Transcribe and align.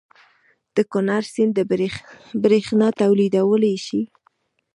د 0.75 0.77
کنړ 0.91 1.23
سیند 1.33 1.57
بریښنا 2.41 2.87
تولیدولی 3.01 3.75
شي؟ 3.85 4.01